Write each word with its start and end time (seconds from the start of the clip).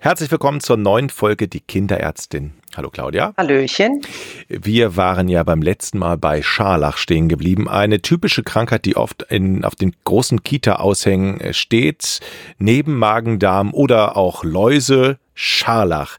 Herzlich 0.00 0.30
willkommen 0.30 0.60
zur 0.60 0.76
neuen 0.76 1.10
Folge 1.10 1.48
Die 1.48 1.58
Kinderärztin. 1.58 2.52
Hallo 2.76 2.88
Claudia. 2.88 3.34
Hallöchen. 3.36 4.00
Wir 4.48 4.96
waren 4.96 5.26
ja 5.26 5.42
beim 5.42 5.60
letzten 5.60 5.98
Mal 5.98 6.16
bei 6.16 6.40
Scharlach 6.40 6.96
stehen 6.96 7.28
geblieben. 7.28 7.68
Eine 7.68 8.00
typische 8.00 8.44
Krankheit, 8.44 8.84
die 8.84 8.96
oft 8.96 9.24
in, 9.24 9.64
auf 9.64 9.74
den 9.74 9.96
großen 10.04 10.44
Kita-Aushängen 10.44 11.52
steht. 11.52 12.20
Neben 12.58 12.96
Magen-Darm 12.96 13.74
oder 13.74 14.16
auch 14.16 14.44
Läuse. 14.44 15.18
Scharlach. 15.34 16.16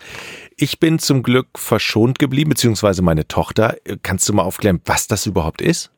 Ich 0.57 0.79
bin 0.79 0.99
zum 0.99 1.23
Glück 1.23 1.47
verschont 1.57 2.19
geblieben, 2.19 2.49
beziehungsweise 2.49 3.01
meine 3.01 3.29
Tochter. 3.29 3.77
Kannst 4.03 4.27
du 4.27 4.33
mal 4.33 4.43
aufklären, 4.43 4.81
was 4.83 5.07
das 5.07 5.25
überhaupt 5.25 5.61
ist? 5.61 5.89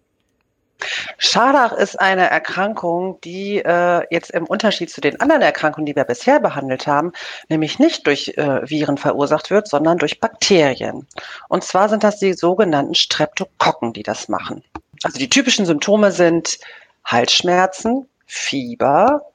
Scharlach 1.17 1.73
ist 1.73 1.99
eine 1.99 2.29
Erkrankung, 2.29 3.19
die 3.21 3.57
äh, 3.57 4.05
jetzt 4.09 4.31
im 4.31 4.45
Unterschied 4.45 4.89
zu 4.89 5.01
den 5.01 5.19
anderen 5.19 5.41
Erkrankungen, 5.41 5.85
die 5.85 5.95
wir 5.95 6.03
bisher 6.03 6.39
behandelt 6.39 6.87
haben, 6.87 7.11
nämlich 7.49 7.79
nicht 7.79 8.07
durch 8.07 8.33
äh, 8.37 8.69
Viren 8.69 8.97
verursacht 8.97 9.49
wird, 9.49 9.67
sondern 9.67 9.97
durch 9.97 10.19
Bakterien. 10.19 11.07
Und 11.49 11.63
zwar 11.63 11.89
sind 11.89 12.03
das 12.03 12.19
die 12.19 12.33
sogenannten 12.33 12.95
Streptokokken, 12.95 13.93
die 13.93 14.03
das 14.03 14.27
machen. 14.27 14.63
Also 15.03 15.17
die 15.17 15.29
typischen 15.29 15.65
Symptome 15.65 16.11
sind 16.11 16.59
Halsschmerzen, 17.05 18.07
Fieber, 18.25 19.25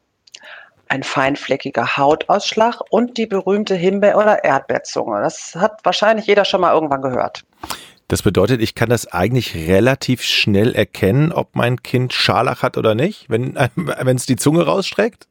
ein 0.88 1.02
feinfleckiger 1.02 1.96
Hautausschlag 1.96 2.80
und 2.90 3.18
die 3.18 3.26
berühmte 3.26 3.74
Himbeer- 3.74 4.16
oder 4.16 4.44
Erdbeerzunge. 4.44 5.20
Das 5.20 5.54
hat 5.56 5.84
wahrscheinlich 5.84 6.26
jeder 6.26 6.44
schon 6.44 6.60
mal 6.60 6.72
irgendwann 6.72 7.02
gehört. 7.02 7.44
Das 8.08 8.22
bedeutet, 8.22 8.62
ich 8.62 8.74
kann 8.74 8.88
das 8.88 9.08
eigentlich 9.08 9.54
relativ 9.54 10.22
schnell 10.22 10.74
erkennen, 10.74 11.32
ob 11.32 11.56
mein 11.56 11.82
Kind 11.82 12.12
Scharlach 12.12 12.62
hat 12.62 12.76
oder 12.76 12.94
nicht, 12.94 13.28
wenn 13.28 13.56
es 14.16 14.26
die 14.26 14.36
Zunge 14.36 14.64
rausstreckt? 14.64 15.26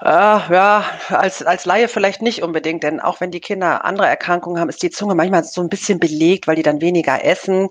Äh, 0.00 0.06
ja, 0.06 0.84
als, 1.08 1.42
als 1.42 1.64
Laie 1.64 1.88
vielleicht 1.88 2.22
nicht 2.22 2.42
unbedingt, 2.42 2.84
denn 2.84 3.00
auch 3.00 3.20
wenn 3.20 3.32
die 3.32 3.40
Kinder 3.40 3.84
andere 3.84 4.06
Erkrankungen 4.06 4.60
haben, 4.60 4.68
ist 4.68 4.82
die 4.82 4.90
Zunge 4.90 5.14
manchmal 5.14 5.42
so 5.42 5.60
ein 5.60 5.68
bisschen 5.68 5.98
belegt, 5.98 6.46
weil 6.46 6.56
die 6.56 6.62
dann 6.62 6.80
weniger 6.80 7.24
essen. 7.24 7.68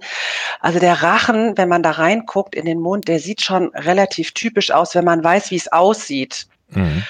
Also 0.59 0.79
der 0.79 1.01
Rachen, 1.01 1.57
wenn 1.57 1.69
man 1.69 1.83
da 1.83 1.91
reinguckt 1.91 2.53
in 2.55 2.65
den 2.65 2.79
Mund, 2.79 3.07
der 3.07 3.19
sieht 3.19 3.41
schon 3.41 3.69
relativ 3.73 4.33
typisch 4.33 4.71
aus, 4.71 4.93
wenn 4.95 5.05
man 5.05 5.23
weiß, 5.23 5.51
wie 5.51 5.55
es 5.55 5.71
aussieht. 5.71 6.47
Mhm. 6.69 7.03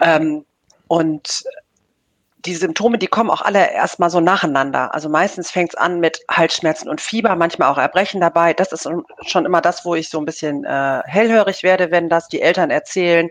Ähm, 0.00 0.44
und 0.88 1.44
die 2.46 2.54
Symptome, 2.54 2.98
die 2.98 3.06
kommen 3.06 3.30
auch 3.30 3.42
alle 3.42 3.72
erstmal 3.72 4.10
so 4.10 4.20
nacheinander. 4.20 4.94
Also 4.94 5.08
meistens 5.08 5.50
fängt 5.50 5.70
es 5.70 5.74
an 5.74 6.00
mit 6.00 6.24
Halsschmerzen 6.30 6.88
und 6.88 7.00
Fieber, 7.00 7.34
manchmal 7.36 7.70
auch 7.70 7.78
Erbrechen 7.78 8.20
dabei. 8.20 8.54
Das 8.54 8.72
ist 8.72 8.88
schon 9.26 9.44
immer 9.44 9.60
das, 9.60 9.84
wo 9.84 9.94
ich 9.94 10.08
so 10.08 10.18
ein 10.18 10.24
bisschen 10.24 10.64
äh, 10.64 11.02
hellhörig 11.04 11.62
werde, 11.62 11.90
wenn 11.90 12.08
das 12.08 12.28
die 12.28 12.40
Eltern 12.40 12.70
erzählen. 12.70 13.30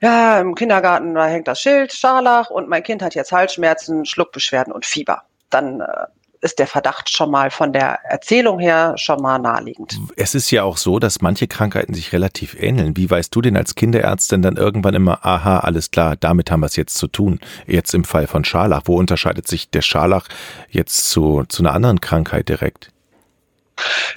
Ja, 0.00 0.40
im 0.40 0.54
Kindergarten, 0.54 1.14
da 1.14 1.26
hängt 1.26 1.48
das 1.48 1.60
Schild, 1.60 1.92
Scharlach 1.92 2.50
und 2.50 2.68
mein 2.68 2.82
Kind 2.82 3.02
hat 3.02 3.14
jetzt 3.14 3.32
Halsschmerzen, 3.32 4.04
Schluckbeschwerden 4.04 4.72
und 4.72 4.84
Fieber. 4.84 5.22
Dann 5.50 5.80
äh, 5.80 6.06
ist 6.40 6.58
der 6.58 6.66
Verdacht 6.66 7.10
schon 7.10 7.30
mal 7.30 7.50
von 7.50 7.72
der 7.72 7.98
Erzählung 8.04 8.58
her 8.58 8.94
schon 8.96 9.20
mal 9.20 9.38
naheliegend. 9.38 9.98
Es 10.16 10.34
ist 10.34 10.50
ja 10.50 10.62
auch 10.62 10.76
so, 10.76 10.98
dass 10.98 11.20
manche 11.20 11.48
Krankheiten 11.48 11.94
sich 11.94 12.12
relativ 12.12 12.54
ähneln. 12.60 12.96
Wie 12.96 13.10
weißt 13.10 13.34
du 13.34 13.40
denn 13.40 13.56
als 13.56 13.74
Kinderärztin 13.74 14.42
dann 14.42 14.56
irgendwann 14.56 14.94
immer, 14.94 15.24
aha, 15.24 15.60
alles 15.60 15.90
klar, 15.90 16.16
damit 16.16 16.50
haben 16.50 16.60
wir 16.60 16.66
es 16.66 16.76
jetzt 16.76 16.96
zu 16.96 17.06
tun? 17.08 17.40
Jetzt 17.66 17.94
im 17.94 18.04
Fall 18.04 18.26
von 18.26 18.44
Scharlach. 18.44 18.82
Wo 18.84 18.96
unterscheidet 18.96 19.48
sich 19.48 19.70
der 19.70 19.82
Scharlach 19.82 20.28
jetzt 20.70 21.10
zu, 21.10 21.44
zu 21.48 21.62
einer 21.62 21.72
anderen 21.72 22.00
Krankheit 22.00 22.48
direkt? 22.48 22.90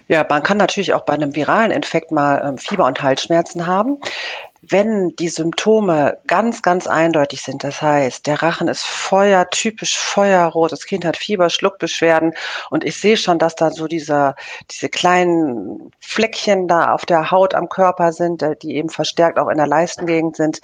Ja, 0.08 0.26
man 0.28 0.44
kann 0.44 0.58
natürlich 0.58 0.94
auch 0.94 1.06
bei 1.06 1.14
einem 1.14 1.36
viralen 1.36 1.72
Infekt 1.72 2.12
mal 2.12 2.42
ähm, 2.44 2.58
Fieber 2.58 2.86
und 2.86 3.02
Halsschmerzen 3.02 3.68
haben 3.68 4.00
wenn 4.62 5.16
die 5.16 5.30
Symptome 5.30 6.20
ganz, 6.28 6.62
ganz 6.62 6.86
eindeutig 6.86 7.42
sind, 7.42 7.64
das 7.64 7.82
heißt, 7.82 8.28
der 8.28 8.44
Rachen 8.44 8.68
ist 8.68 8.84
Feuer, 8.84 9.50
typisch 9.50 9.98
feuerrot, 9.98 10.72
das 10.72 10.86
Kind 10.86 11.04
hat 11.04 11.18
Fieber, 11.18 11.50
Schluckbeschwerden 11.50 12.34
und 12.70 12.84
ich 12.84 12.98
sehe 12.98 13.18
schon, 13.18 13.40
dass 13.40 13.56
da 13.56 13.72
so 13.72 13.88
diese, 13.88 14.36
diese 14.70 14.90
kleinen 14.90 15.92
Fleckchen 16.00 16.68
da 16.68 16.94
auf 16.94 17.06
der 17.06 17.32
Haut 17.32 17.56
am 17.56 17.70
Körper 17.70 18.14
sind, 18.14 18.44
äh, 18.44 18.56
die 18.56 18.76
eben 18.76 18.90
verstärkt 18.90 19.40
auch 19.40 19.50
in 19.50 19.58
der 19.58 19.68
Leistengegend 19.68 20.36
sind, 20.36 20.62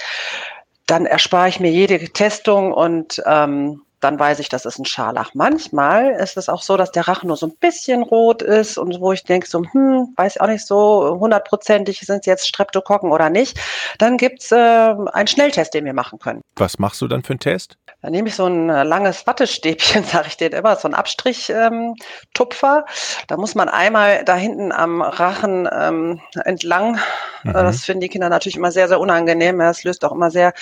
dann 0.85 1.05
erspare 1.05 1.49
ich 1.49 1.59
mir 1.59 1.71
jede 1.71 1.97
Testung 1.97 2.71
und 2.73 3.21
ähm, 3.25 3.81
dann 3.99 4.19
weiß 4.19 4.39
ich, 4.39 4.49
das 4.49 4.65
ist 4.65 4.77
ein 4.77 4.85
Scharlach. 4.85 5.31
Manchmal 5.33 6.11
ist 6.11 6.37
es 6.37 6.49
auch 6.49 6.61
so, 6.61 6.77
dass 6.77 6.91
der 6.91 7.07
Rachen 7.07 7.27
nur 7.27 7.37
so 7.37 7.47
ein 7.47 7.55
bisschen 7.59 8.03
rot 8.03 8.41
ist 8.41 8.77
und 8.77 8.99
wo 8.99 9.11
ich 9.11 9.23
denke, 9.23 9.47
so, 9.47 9.63
hm, 9.63 10.13
weiß 10.15 10.39
auch 10.39 10.47
nicht 10.47 10.65
so 10.65 11.17
hundertprozentig, 11.19 11.99
sind 12.01 12.19
es 12.19 12.25
jetzt 12.25 12.47
Streptokokken 12.47 13.11
oder 13.11 13.29
nicht. 13.29 13.59
Dann 13.97 14.17
gibt's 14.17 14.51
äh, 14.51 14.55
einen 14.55 15.27
Schnelltest, 15.27 15.73
den 15.73 15.85
wir 15.85 15.93
machen 15.93 16.19
können. 16.19 16.41
Was 16.55 16.77
machst 16.79 17.01
du 17.01 17.07
dann 17.07 17.23
für 17.23 17.33
einen 17.33 17.39
Test? 17.39 17.77
Dann 18.01 18.11
nehme 18.11 18.27
ich 18.27 18.35
so 18.35 18.45
ein 18.45 18.69
äh, 18.69 18.83
langes 18.83 19.25
Wattestäbchen, 19.25 20.03
sage 20.05 20.27
ich 20.27 20.37
dir 20.37 20.53
immer, 20.53 20.75
so 20.75 20.87
ein 20.87 20.93
Abstrichtupfer. 20.93 22.77
Ähm, 22.77 22.83
da 23.27 23.37
muss 23.37 23.55
man 23.55 23.69
einmal 23.69 24.23
da 24.23 24.35
hinten 24.35 24.71
am 24.71 25.01
Rachen 25.01 25.67
ähm, 25.71 26.21
entlang. 26.45 26.99
Mhm. 27.43 27.53
Das 27.53 27.85
finden 27.85 28.01
die 28.01 28.09
Kinder 28.09 28.29
natürlich 28.29 28.57
immer 28.57 28.71
sehr, 28.71 28.87
sehr 28.87 28.99
unangenehm. 28.99 29.59
Es 29.61 29.83
löst 29.83 30.05
auch 30.05 30.11
immer 30.11 30.29
sehr 30.29 30.53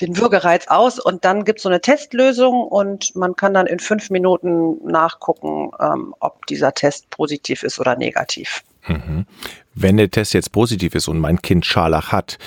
den 0.00 0.16
Würgereiz 0.16 0.68
aus. 0.68 0.98
Und 0.98 1.24
dann 1.24 1.44
gibt's 1.44 1.62
so 1.62 1.68
eine 1.68 1.82
Testlösung 1.82 2.66
und 2.66 3.14
man 3.14 3.36
kann 3.36 3.52
dann 3.52 3.66
in 3.66 3.80
fünf 3.80 4.08
Minuten 4.08 4.78
nachgucken, 4.84 5.70
ähm, 5.80 6.14
ob 6.20 6.46
dieser 6.46 6.72
Test 6.72 7.10
positiv 7.10 7.64
ist 7.64 7.78
oder 7.78 7.96
negativ. 7.96 8.62
Mhm. 8.86 9.26
Wenn 9.74 9.96
der 9.98 10.10
Test 10.10 10.34
jetzt 10.34 10.52
positiv 10.52 10.94
ist 10.94 11.08
und 11.08 11.18
mein 11.18 11.42
Kind 11.42 11.66
Scharlach 11.66 12.12
hat, 12.12 12.38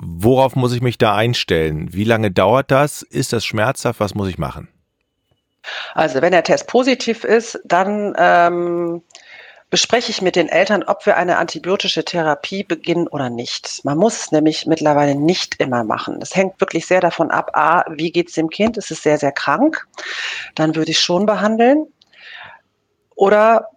worauf 0.00 0.56
muss 0.56 0.72
ich 0.72 0.80
mich 0.80 0.98
da 0.98 1.14
einstellen? 1.14 1.92
Wie 1.92 2.04
lange 2.04 2.30
dauert 2.30 2.70
das? 2.70 3.02
Ist 3.02 3.32
das 3.32 3.44
schmerzhaft? 3.44 4.00
Was 4.00 4.14
muss 4.14 4.28
ich 4.28 4.38
machen? 4.38 4.68
Also 5.94 6.22
wenn 6.22 6.32
der 6.32 6.44
Test 6.44 6.66
positiv 6.66 7.24
ist, 7.24 7.58
dann 7.64 8.14
ähm, 8.16 9.02
bespreche 9.70 10.10
ich 10.10 10.22
mit 10.22 10.36
den 10.36 10.48
Eltern, 10.48 10.82
ob 10.82 11.04
wir 11.04 11.16
eine 11.16 11.36
antibiotische 11.36 12.04
Therapie 12.04 12.64
beginnen 12.64 13.06
oder 13.06 13.28
nicht. 13.28 13.84
Man 13.84 13.98
muss 13.98 14.18
es 14.18 14.32
nämlich 14.32 14.66
mittlerweile 14.66 15.14
nicht 15.14 15.56
immer 15.60 15.84
machen. 15.84 16.20
Das 16.20 16.34
hängt 16.34 16.60
wirklich 16.60 16.86
sehr 16.86 17.00
davon 17.00 17.30
ab, 17.30 17.50
a, 17.54 17.84
wie 17.90 18.10
geht 18.10 18.28
es 18.28 18.34
dem 18.34 18.48
Kind? 18.48 18.76
Ist 18.76 18.90
es 18.90 19.02
sehr, 19.02 19.18
sehr 19.18 19.32
krank? 19.32 19.86
Dann 20.54 20.74
würde 20.74 20.90
ich 20.90 21.00
schon 21.00 21.26
behandeln. 21.26 21.86
Oder 23.14 23.68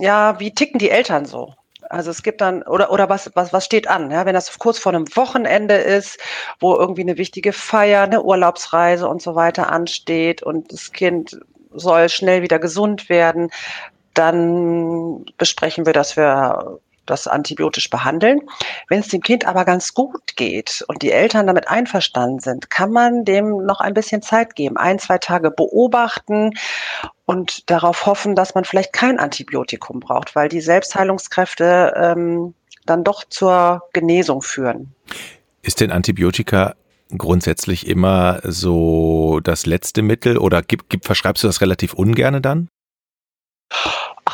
ja, 0.00 0.40
wie 0.40 0.54
ticken 0.54 0.78
die 0.78 0.90
Eltern 0.90 1.26
so? 1.26 1.54
Also 1.92 2.10
es 2.10 2.22
gibt 2.22 2.40
dann, 2.40 2.62
oder, 2.62 2.90
oder 2.90 3.10
was, 3.10 3.30
was, 3.34 3.52
was 3.52 3.66
steht 3.66 3.86
an? 3.86 4.10
Ja, 4.10 4.24
wenn 4.24 4.32
das 4.32 4.58
kurz 4.58 4.78
vor 4.78 4.94
einem 4.94 5.14
Wochenende 5.14 5.74
ist, 5.74 6.18
wo 6.58 6.74
irgendwie 6.74 7.02
eine 7.02 7.18
wichtige 7.18 7.52
Feier, 7.52 8.04
eine 8.04 8.22
Urlaubsreise 8.22 9.06
und 9.06 9.20
so 9.20 9.34
weiter 9.34 9.70
ansteht 9.70 10.42
und 10.42 10.72
das 10.72 10.92
Kind 10.92 11.38
soll 11.70 12.08
schnell 12.08 12.40
wieder 12.40 12.58
gesund 12.58 13.10
werden, 13.10 13.50
dann 14.14 15.26
besprechen 15.36 15.84
wir, 15.84 15.92
dass 15.92 16.16
wir 16.16 16.78
das 17.04 17.26
antibiotisch 17.26 17.90
behandeln. 17.90 18.40
Wenn 18.88 19.00
es 19.00 19.08
dem 19.08 19.20
Kind 19.20 19.46
aber 19.46 19.66
ganz 19.66 19.92
gut 19.92 20.34
geht 20.36 20.82
und 20.88 21.02
die 21.02 21.12
Eltern 21.12 21.46
damit 21.46 21.68
einverstanden 21.68 22.40
sind, 22.40 22.70
kann 22.70 22.90
man 22.90 23.26
dem 23.26 23.66
noch 23.66 23.80
ein 23.80 23.92
bisschen 23.92 24.22
Zeit 24.22 24.54
geben, 24.54 24.78
ein, 24.78 24.98
zwei 24.98 25.18
Tage 25.18 25.50
beobachten 25.50 26.52
und 27.32 27.70
darauf 27.70 28.06
hoffen, 28.06 28.34
dass 28.34 28.54
man 28.54 28.64
vielleicht 28.64 28.92
kein 28.92 29.18
Antibiotikum 29.18 30.00
braucht, 30.00 30.36
weil 30.36 30.48
die 30.48 30.60
Selbstheilungskräfte 30.60 31.94
ähm, 31.96 32.54
dann 32.84 33.04
doch 33.04 33.24
zur 33.24 33.82
Genesung 33.92 34.42
führen. 34.42 34.94
Ist 35.62 35.80
denn 35.80 35.90
Antibiotika 35.90 36.74
grundsätzlich 37.16 37.86
immer 37.86 38.40
so 38.44 39.40
das 39.42 39.66
letzte 39.66 40.02
Mittel 40.02 40.36
oder 40.38 40.62
gibt, 40.62 40.90
gibt, 40.90 41.06
verschreibst 41.06 41.42
du 41.42 41.46
das 41.46 41.60
relativ 41.60 41.94
ungerne 41.94 42.40
dann? 42.40 42.68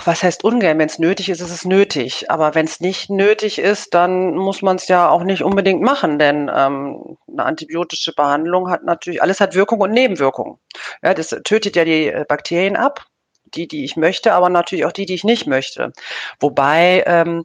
Ach, 0.00 0.06
was 0.06 0.22
heißt 0.22 0.44
ungern? 0.44 0.78
Wenn 0.78 0.86
es 0.86 1.00
nötig 1.00 1.28
ist, 1.28 1.40
ist 1.40 1.50
es 1.50 1.64
nötig. 1.64 2.30
Aber 2.30 2.54
wenn 2.54 2.66
es 2.66 2.78
nicht 2.78 3.10
nötig 3.10 3.58
ist, 3.58 3.94
dann 3.94 4.36
muss 4.36 4.62
man 4.62 4.76
es 4.76 4.86
ja 4.86 5.08
auch 5.08 5.24
nicht 5.24 5.42
unbedingt 5.42 5.82
machen, 5.82 6.20
denn 6.20 6.48
ähm, 6.54 7.16
eine 7.26 7.44
antibiotische 7.44 8.12
Behandlung 8.14 8.70
hat 8.70 8.84
natürlich, 8.84 9.20
alles 9.20 9.40
hat 9.40 9.56
Wirkung 9.56 9.80
und 9.80 9.90
Nebenwirkung. 9.90 10.60
Ja, 11.02 11.14
das 11.14 11.30
tötet 11.42 11.74
ja 11.74 11.84
die 11.84 12.06
äh, 12.06 12.24
Bakterien 12.28 12.76
ab, 12.76 13.06
die, 13.54 13.66
die 13.66 13.84
ich 13.84 13.96
möchte, 13.96 14.34
aber 14.34 14.50
natürlich 14.50 14.84
auch 14.84 14.92
die, 14.92 15.04
die 15.04 15.14
ich 15.14 15.24
nicht 15.24 15.48
möchte. 15.48 15.92
Wobei 16.38 17.02
ähm, 17.04 17.44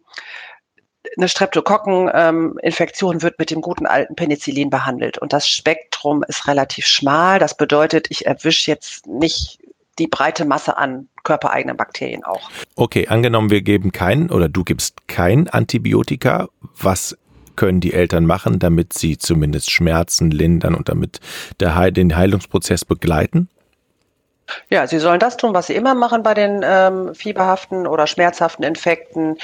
eine 1.18 1.30
Streptokokkeninfektion 1.30 3.16
ähm, 3.16 3.22
wird 3.24 3.39
mit 3.39 3.50
dem 3.50 3.62
guten 3.62 3.88
alten 3.88 4.16
Penicillin 4.16 4.69
behandelt. 4.69 5.18
Und 5.18 5.33
das 5.33 5.48
Spektrum 5.48 6.24
ist 6.27 6.48
relativ 6.48 6.86
schmal. 6.86 7.39
Das 7.39 7.57
bedeutet, 7.57 8.07
ich 8.12 8.27
erwische 8.27 8.69
jetzt 8.69 9.07
nicht 9.07 9.57
die 10.00 10.07
breite 10.07 10.45
Masse 10.45 10.78
an 10.78 11.07
körpereigenen 11.24 11.78
Bakterien 11.78 12.24
auch. 12.24 12.50
Okay, 12.75 13.07
angenommen, 13.07 13.50
wir 13.50 13.62
geben 13.62 13.92
kein 13.92 14.30
oder 14.30 14.50
du 14.50 14.63
gibst 14.63 15.07
kein 15.07 15.48
Antibiotika. 15.48 16.50
Was 16.78 17.18
können 17.56 17.80
die 17.80 17.94
Eltern 17.94 18.25
machen, 18.25 18.60
damit 18.60 18.94
sie 18.94 19.18
zumindest 19.18 19.72
Schmerzen 19.72 20.31
lindern 20.31 20.75
und 20.75 20.90
damit 20.90 21.19
der, 21.60 21.92
den 21.92 22.16
Heilungsprozess 22.16 22.86
begleiten? 22.86 23.50
Ja, 24.69 24.88
sie 24.88 25.00
sollen 25.00 25.19
das 25.19 25.38
tun, 25.38 25.54
was 25.54 25.68
sie 25.68 25.75
immer 25.75 25.96
machen 25.96 26.24
bei 26.24 26.34
den 26.34 26.62
ähm, 26.66 27.16
fieberhaften 27.16 27.88
oder 27.88 28.07
schmerzhaften 28.07 28.63
Infekten, 28.63 29.38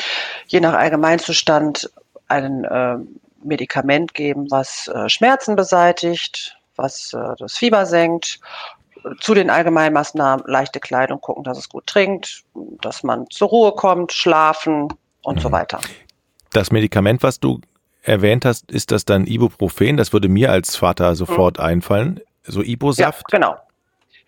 je 0.47 0.59
nach 0.59 0.73
Allgemeinzustand 0.73 1.89
ein 2.27 2.65
äh, 2.65 2.97
Medikament 3.43 4.13
geben, 4.13 4.47
was 4.49 4.87
äh, 4.87 5.07
Schmerzen 5.07 5.55
beseitigt, 5.55 6.57
was 6.75 7.13
äh, 7.13 7.35
das 7.37 7.57
Fieber 7.57 7.85
senkt. 7.85 8.39
Zu 9.19 9.33
den 9.33 9.49
Allgemeinmaßnahmen 9.49 10.45
leichte 10.47 10.79
Kleidung, 10.79 11.21
gucken, 11.21 11.43
dass 11.43 11.57
es 11.57 11.69
gut 11.69 11.87
trinkt, 11.87 12.43
dass 12.81 13.03
man 13.03 13.29
zur 13.29 13.49
Ruhe 13.49 13.71
kommt, 13.73 14.11
schlafen 14.11 14.87
und 15.23 15.37
mhm. 15.37 15.41
so 15.41 15.51
weiter. 15.51 15.79
Das 16.51 16.71
Medikament, 16.71 17.23
was 17.23 17.39
du 17.39 17.59
erwähnt 18.01 18.45
hast, 18.45 18.71
ist 18.71 18.91
das 18.91 19.05
dann 19.05 19.25
Ibuprofen? 19.25 19.97
Das 19.97 20.13
würde 20.13 20.29
mir 20.29 20.51
als 20.51 20.75
Vater 20.75 21.15
sofort 21.15 21.57
mhm. 21.57 21.65
einfallen. 21.65 22.19
So 22.43 22.61
Ibosaft? 22.61 23.31
Ja, 23.31 23.37
genau. 23.37 23.55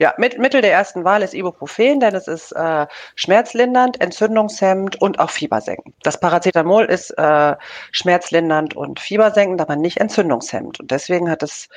Ja, 0.01 0.15
mit, 0.17 0.39
Mittel 0.39 0.61
der 0.61 0.71
ersten 0.71 1.03
Wahl 1.03 1.21
ist 1.21 1.35
Ibuprofen, 1.35 1.99
denn 1.99 2.15
es 2.15 2.27
ist 2.27 2.53
äh, 2.53 2.87
schmerzlindernd, 3.13 4.01
entzündungshemmend 4.01 4.99
und 4.99 5.19
auch 5.19 5.29
fiebersenkend. 5.29 5.93
Das 6.01 6.19
Paracetamol 6.19 6.85
ist 6.85 7.11
äh, 7.19 7.55
schmerzlindernd 7.91 8.75
und 8.75 8.99
fiebersenkend, 8.99 9.61
aber 9.61 9.75
nicht 9.75 9.99
entzündungshemmend. 9.99 10.79
Und 10.79 10.89
deswegen 10.89 11.29
hat 11.29 11.43
es 11.43 11.69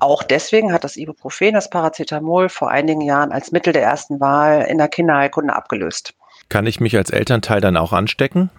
auch 0.00 0.22
deswegen 0.22 0.72
hat 0.72 0.84
das 0.84 0.96
Ibuprofen, 0.96 1.54
das 1.54 1.70
Paracetamol, 1.70 2.48
vor 2.48 2.70
einigen 2.70 3.02
Jahren 3.02 3.32
als 3.32 3.52
Mittel 3.52 3.72
der 3.72 3.82
ersten 3.82 4.20
Wahl 4.20 4.62
in 4.62 4.78
der 4.78 4.88
Kinderheilkunde 4.88 5.54
abgelöst. 5.54 6.14
Kann 6.48 6.66
ich 6.66 6.80
mich 6.80 6.96
als 6.96 7.10
Elternteil 7.10 7.60
dann 7.60 7.76
auch 7.76 7.92
anstecken? 7.92 8.50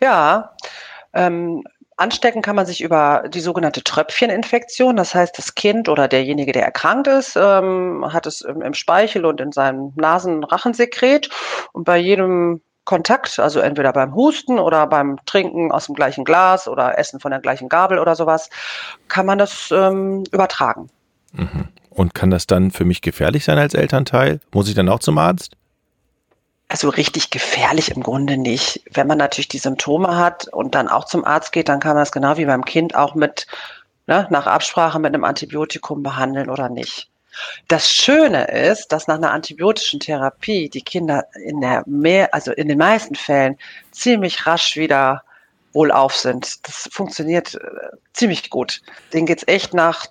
Ja, 0.00 0.56
ähm, 1.12 1.64
Anstecken 2.00 2.40
kann 2.40 2.56
man 2.56 2.64
sich 2.64 2.80
über 2.80 3.24
die 3.28 3.40
sogenannte 3.40 3.84
Tröpfcheninfektion. 3.84 4.96
Das 4.96 5.14
heißt, 5.14 5.36
das 5.36 5.54
Kind 5.54 5.88
oder 5.88 6.08
derjenige, 6.08 6.52
der 6.52 6.64
erkrankt 6.64 7.06
ist, 7.06 7.36
ähm, 7.36 8.06
hat 8.10 8.26
es 8.26 8.40
im, 8.40 8.62
im, 8.62 8.72
Speichel 8.72 9.26
und 9.26 9.40
in 9.40 9.52
seinem 9.52 9.92
Nasen-Rachensekret. 9.96 11.28
Und 11.72 11.84
bei 11.84 11.98
jedem 11.98 12.62
Kontakt, 12.90 13.38
also 13.38 13.60
entweder 13.60 13.92
beim 13.92 14.16
Husten 14.16 14.58
oder 14.58 14.84
beim 14.88 15.20
Trinken 15.24 15.70
aus 15.70 15.86
dem 15.86 15.94
gleichen 15.94 16.24
Glas 16.24 16.66
oder 16.66 16.98
Essen 16.98 17.20
von 17.20 17.30
der 17.30 17.38
gleichen 17.38 17.68
Gabel 17.68 18.00
oder 18.00 18.16
sowas, 18.16 18.50
kann 19.06 19.26
man 19.26 19.38
das 19.38 19.70
ähm, 19.70 20.24
übertragen. 20.32 20.90
Mhm. 21.30 21.68
Und 21.90 22.14
kann 22.14 22.32
das 22.32 22.48
dann 22.48 22.72
für 22.72 22.84
mich 22.84 23.00
gefährlich 23.00 23.44
sein 23.44 23.58
als 23.58 23.74
Elternteil? 23.74 24.40
Muss 24.52 24.68
ich 24.68 24.74
dann 24.74 24.88
auch 24.88 24.98
zum 24.98 25.18
Arzt? 25.18 25.52
Also 26.66 26.88
richtig 26.88 27.30
gefährlich 27.30 27.92
im 27.92 28.02
Grunde 28.02 28.36
nicht. 28.36 28.82
Wenn 28.92 29.06
man 29.06 29.18
natürlich 29.18 29.46
die 29.46 29.58
Symptome 29.58 30.16
hat 30.16 30.48
und 30.48 30.74
dann 30.74 30.88
auch 30.88 31.04
zum 31.04 31.24
Arzt 31.24 31.52
geht, 31.52 31.68
dann 31.68 31.78
kann 31.78 31.94
man 31.94 32.02
das 32.02 32.10
genau 32.10 32.38
wie 32.38 32.46
beim 32.46 32.64
Kind 32.64 32.96
auch 32.96 33.14
mit, 33.14 33.46
ne, 34.08 34.26
nach 34.30 34.48
Absprache 34.48 34.98
mit 34.98 35.14
einem 35.14 35.22
Antibiotikum 35.22 36.02
behandeln 36.02 36.50
oder 36.50 36.68
nicht. 36.68 37.09
Das 37.68 37.90
Schöne 37.90 38.44
ist, 38.44 38.88
dass 38.88 39.06
nach 39.06 39.16
einer 39.16 39.32
antibiotischen 39.32 40.00
Therapie 40.00 40.68
die 40.68 40.82
Kinder 40.82 41.24
in 41.44 41.60
der 41.60 41.84
mehr, 41.86 42.34
also 42.34 42.52
in 42.52 42.68
den 42.68 42.78
meisten 42.78 43.14
Fällen 43.14 43.56
ziemlich 43.90 44.46
rasch 44.46 44.76
wieder 44.76 45.22
wohlauf 45.72 46.14
sind. 46.16 46.66
Das 46.66 46.88
funktioniert 46.92 47.54
äh, 47.54 47.58
ziemlich 48.12 48.50
gut. 48.50 48.82
Denen 49.12 49.26
geht's 49.26 49.44
echt 49.46 49.74
nach 49.74 50.06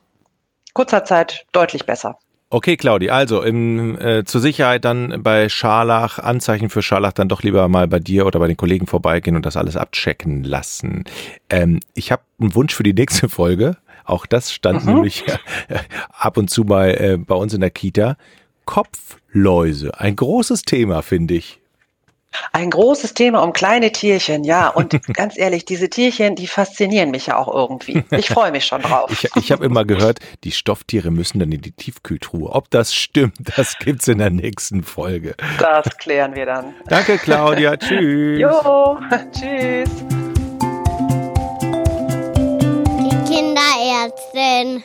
kurzer 0.73 1.03
Zeit 1.03 1.45
deutlich 1.51 1.85
besser. 1.85 2.17
Okay, 2.51 2.77
Claudi, 2.77 3.11
also 3.11 3.43
im, 3.43 3.99
äh, 3.99 4.23
zur 4.23 4.41
Sicherheit 4.41 4.83
dann 4.83 5.21
bei 5.21 5.49
Scharlach, 5.49 6.17
Anzeichen 6.17 6.71
für 6.71 6.81
Scharlach 6.81 7.13
dann 7.13 7.29
doch 7.29 7.43
lieber 7.43 7.67
mal 7.67 7.87
bei 7.87 7.99
dir 7.99 8.25
oder 8.25 8.39
bei 8.39 8.47
den 8.47 8.57
Kollegen 8.57 8.87
vorbeigehen 8.87 9.35
und 9.35 9.45
das 9.45 9.55
alles 9.55 9.77
abchecken 9.77 10.43
lassen. 10.43 11.03
Ähm, 11.51 11.79
ich 11.93 12.11
habe 12.11 12.23
einen 12.39 12.55
Wunsch 12.55 12.73
für 12.73 12.81
die 12.81 12.93
nächste 12.93 13.29
Folge. 13.29 13.77
Auch 14.09 14.25
das 14.25 14.51
stand 14.51 14.85
mhm. 14.85 14.93
nämlich 14.93 15.23
ab 16.09 16.37
und 16.37 16.49
zu 16.49 16.63
mal 16.63 16.89
äh, 16.89 17.17
bei 17.17 17.35
uns 17.35 17.53
in 17.53 17.61
der 17.61 17.71
Kita. 17.71 18.17
Kopfläuse, 18.65 19.99
ein 19.99 20.15
großes 20.15 20.61
Thema, 20.63 21.01
finde 21.01 21.35
ich. 21.35 21.59
Ein 22.51 22.69
großes 22.69 23.15
Thema 23.15 23.41
um 23.41 23.53
kleine 23.53 23.91
Tierchen, 23.91 24.43
ja. 24.43 24.67
Und 24.69 25.01
ganz 25.13 25.37
ehrlich, 25.37 25.65
diese 25.65 25.89
Tierchen, 25.89 26.35
die 26.35 26.45
faszinieren 26.45 27.09
mich 27.11 27.27
ja 27.27 27.37
auch 27.37 27.53
irgendwie. 27.53 28.03
Ich 28.11 28.27
freue 28.29 28.51
mich 28.51 28.65
schon 28.65 28.81
drauf. 28.81 29.11
Ich, 29.11 29.27
ich 29.35 29.51
habe 29.51 29.65
immer 29.65 29.85
gehört, 29.85 30.19
die 30.43 30.51
Stofftiere 30.51 31.09
müssen 31.09 31.39
dann 31.39 31.51
in 31.51 31.61
die 31.61 31.71
Tiefkühltruhe. 31.71 32.51
Ob 32.51 32.69
das 32.69 32.93
stimmt, 32.93 33.35
das 33.57 33.77
gibt's 33.79 34.07
in 34.07 34.19
der 34.19 34.29
nächsten 34.29 34.83
Folge. 34.83 35.35
Das 35.57 35.97
klären 35.97 36.35
wir 36.35 36.45
dann. 36.45 36.75
Danke, 36.87 37.17
Claudia. 37.17 37.77
tschüss. 37.77 38.39
Jo, 38.39 38.99
tschüss. 39.31 39.89
Kinderärztin. 43.59 44.83